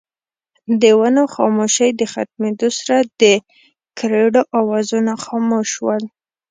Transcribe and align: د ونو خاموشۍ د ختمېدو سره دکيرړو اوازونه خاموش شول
د 0.81 0.83
ونو 0.99 1.23
خاموشۍ 1.35 1.89
د 1.95 2.01
ختمېدو 2.13 2.67
سره 2.79 2.97
دکيرړو 3.19 4.41
اوازونه 4.59 5.11
خاموش 5.23 5.67
شول 5.75 6.03